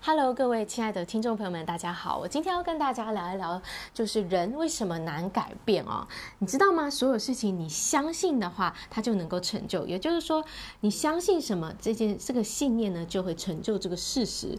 [0.00, 2.18] Hello，各位亲爱的听众朋友们，大家好。
[2.18, 3.60] 我今天要跟大家聊一聊，
[3.92, 6.06] 就是人为什么难改变哦？
[6.38, 6.88] 你知道吗？
[6.88, 9.84] 所有事情你相信的话，它就能够成就。
[9.88, 10.42] 也就是说，
[10.80, 14.56] 你相信什么，这件这个信念呢，就会成就这个事实。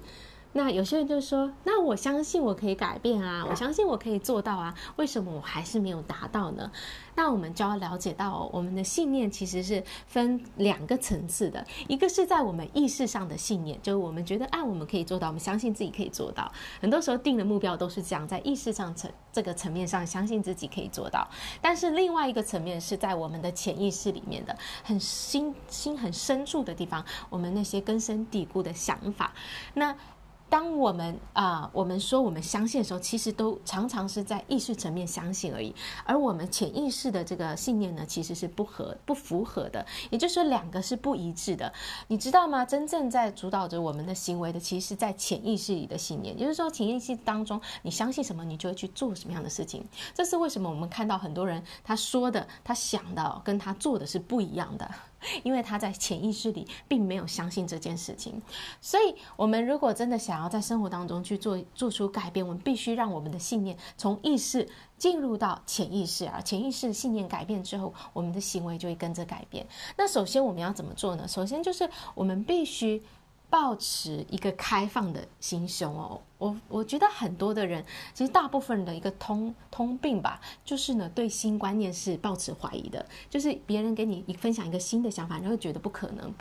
[0.54, 6.72] 那有些人就说：“那我相信我可以改变啊，我相信我可以做到啊，为什么我还是没有达到呢？”
[7.16, 16.52] 那我们就要了解到哦，我们的信念其实是分两个层次的，一个是在我们意识上的信念，就是我们觉得啊，我们可以做到，我们相信自己可以做到。
[16.82, 21.28] 很多时候定的目标都是这样，在意识上层这个层面上相信自己可以做到。
[21.62, 29.32] 但是另外一个层面是在我们的潜意识里面的，很心心很深处的地方，我们那些根深蒂固的想法，
[29.76, 29.96] 那。
[30.50, 41.72] 当我们啊、我们说我们相信的时候，其实都常常是在意识层面相信而已，而我们潜意识的这个信念呢，其实是不合、不符合的，也就是说两个是不一致的，
[42.08, 42.66] 你知道吗？
[42.66, 49.86] 真正在主导着我们的行为的，其实是在潜意识里的信念，也就是说，潜意识当中你相信什么，你就会去做什么样的事情。
[50.14, 54.90] 这是为什么我们看到很多人他说的、他想的跟他做的是不一样的。
[55.44, 58.42] 因为他在潜意识里并没有相信这件事情，
[58.80, 69.66] 所以我们如果真的想要在生活当中去做做出改变，我们必须让我们的信念从意识进入到潜意识啊，潜意识的信念改变之后，我们的行为就会跟着改变。
[69.98, 71.28] 那首先我们要怎么做呢？
[71.28, 73.02] 首先就是我们必须
[73.50, 76.22] 保持一个开放的心胸哦。
[76.40, 86.34] 我我觉得很多的人，其实大部分人的一个通通病吧，就是呢对新观念是抱持怀疑的，就是别人给你一分享一个新的想法，你会觉得不可能，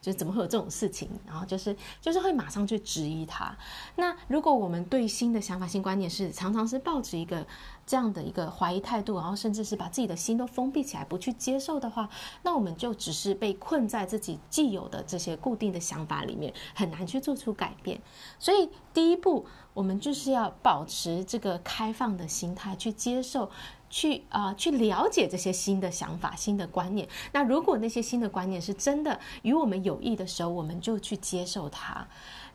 [0.00, 3.54] 就怎么会有这种事情，然后就是就是会马上去质疑他。
[3.96, 7.46] 那如果我们对新的想法、新观念是常常是抱持一个
[7.86, 12.08] 这样的一个怀疑态度，然后甚至是把自己的心都封闭起来，不去接受的话，
[12.42, 18.00] 那我们就只是被困在自己既有的这些固定的想法里面，很难去做出改变。
[18.38, 19.41] 所以第一步。
[19.74, 23.50] 我们就是要保持这个开放的心态，去接受，
[23.88, 27.08] 去啊、去了解这些新的想法、新的观念。
[27.32, 32.06] 那如果那些新的观念是真的与我们有益的时候，我们就去接受它。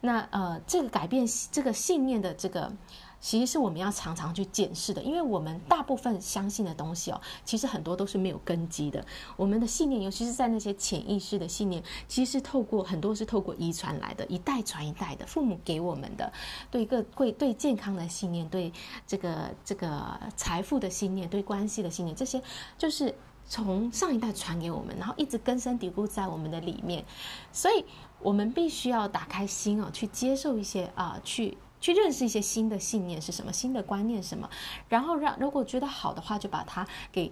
[0.01, 2.71] 那呃，这个改变这个信念的这个。
[3.19, 9.03] 其实是我们要常常去检视的，因为我们大部分相信的东西哦，其实很多都是没有根基的。
[9.35, 16.31] 我们的信念，尤其是在那些潜意识的信念，其实是透过很多是透过遗传来的，一代传一代的，父母给我们的，
[16.69, 18.71] 对一个会对健康的信念，对
[19.05, 22.41] 这个这个财富的信念，对关系的信念，这些
[22.77, 23.13] 就是
[23.47, 27.03] 从上一代传给我们，然后一直根深蒂固在我们的里面，
[27.51, 27.83] 所以
[28.19, 31.57] 我们必须要打开心哦，去接受一些啊、去。
[31.79, 34.49] 去认识一些新的信念是什么，新的观念什么，
[34.89, 37.31] 然后让如果觉得好的话，就把它给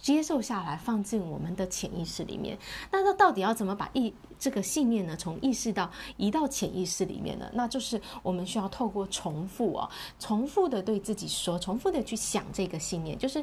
[0.00, 2.58] 接受下来，放进我们的潜意识里面。
[2.90, 7.50] 那这到底要怎么把意这个信念呢，从意识到移到潜意识里面呢？
[7.54, 13.42] 那就是我们需要透过重复哦，重复的对自己说，重复的去想这个信念，就是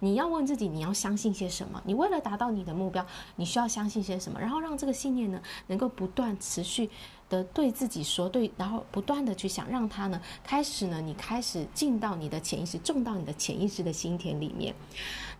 [0.00, 1.80] 你要问自己，你要相信些什么？
[1.84, 3.06] 你为了达到你的目标，
[3.36, 4.40] 你需要相信些什么？
[4.40, 6.90] 然后让这个信念呢，能够不断持续。
[7.30, 14.74] 的对自己说对，然后不断的去想，让他呢开始呢，你开始进到你的潜意识，种到你的潜意识的心田里面。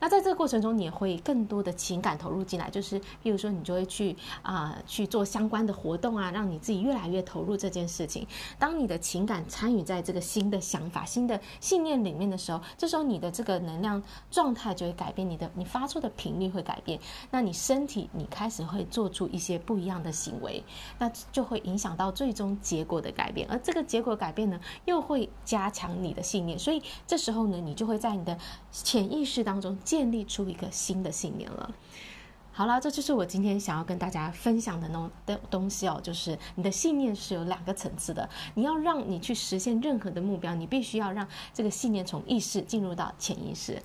[0.03, 8.27] 那在这个过程中，你也会更多的情感投入进来，就是比如说你就会去啊、去做相关的活动啊，让你自己越来越投入这件事情。
[8.59, 16.99] 当你的情感参与在这个新的想法、新的信念里面的时候，这时候你的这个能量状态就会改变，你的你发出的频率会改变，
[17.31, 20.65] 那你身体你开始会做出一些不一样的行为，
[20.99, 28.37] 那就会影想到最终结果的改变，而这个结果改变呢，又会加强你的信念，所以这时候呢，你就会在你的
[28.71, 31.75] 潜意识当中建立出一个新的信念了。
[32.61, 38.29] 好了，这就是我今天想要跟大家分享的那的东西哦，就是你的信念是有两个层次的。
[38.53, 43.83] 你要让你去实现任何的目标，你必须要让这个信念从意识进入到潜意识。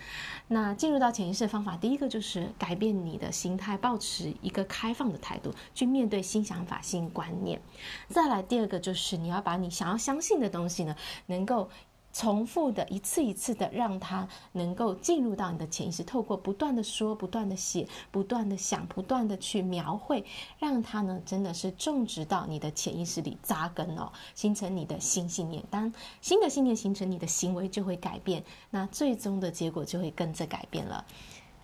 [0.49, 7.61] 那进入到潜意识的方法，第一个就是改变你的心态，保持一个开放的态度去面对新想法、新观念。
[8.09, 10.93] 再来，第二个就是你要把你想要相信的东西呢，
[11.27, 11.69] 能够。
[12.15, 20.23] 重复的一次一次的，让它能够进入到你的潜意识，透过不断的说、不断的写、不断的想、不断的去描绘，
[20.57, 25.61] 让它呢真的是种植到你的潜意识里扎根哦，形成你的新信念。
[25.69, 31.05] 当新的信念形成，你的行为就会改变，那最终的结果就会跟着改变了。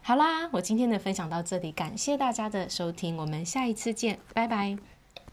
[0.02, 4.91] 好啦，我今天的分享到这里，感谢大家的收听，我们下一次见，拜拜。